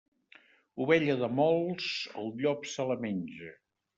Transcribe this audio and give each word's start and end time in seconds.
Ovella 0.85 1.17
de 1.19 1.29
molts, 1.41 1.91
el 2.21 2.33
llop 2.41 2.67
se 2.75 2.89
la 2.93 2.99
menja. 3.07 3.53